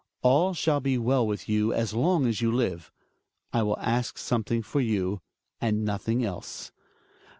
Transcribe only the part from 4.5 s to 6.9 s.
for you— and nothing else.